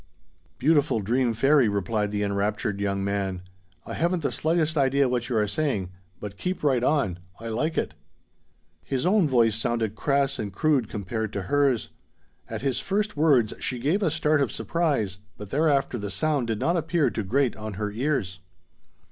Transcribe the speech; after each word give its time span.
"Beautiful 0.57 0.99
dream 0.99 1.31
fairy," 1.35 1.69
replied 1.69 2.09
the 2.09 2.23
enraptured 2.23 2.81
young 2.81 3.03
man, 3.03 3.43
"I 3.85 3.93
haven't 3.93 4.23
the 4.23 4.31
slightest 4.31 4.75
idea 4.75 5.07
what 5.07 5.29
you 5.29 5.37
are 5.37 5.47
saying, 5.47 5.91
but 6.19 6.37
keep 6.37 6.63
right 6.63 6.83
on. 6.83 7.19
I 7.39 7.49
like 7.49 7.77
it." 7.77 7.93
His 8.83 9.05
own 9.05 9.27
voice 9.27 9.55
sounded 9.55 9.93
crass 9.93 10.39
and 10.39 10.51
crude 10.51 10.89
compared 10.89 11.31
to 11.33 11.43
hers. 11.43 11.91
At 12.49 12.63
his 12.63 12.79
first 12.79 13.15
words 13.15 13.53
she 13.59 13.77
gave 13.77 14.01
a 14.01 14.09
start 14.09 14.41
of 14.41 14.51
surprise, 14.51 15.19
but 15.37 15.51
thereafter 15.51 15.99
the 15.99 16.09
sound 16.09 16.47
did 16.47 16.57
not 16.57 16.75
appear 16.75 17.11
to 17.11 17.21
grate 17.21 17.55
on 17.55 17.73
her 17.75 17.91
ears. 17.91 18.39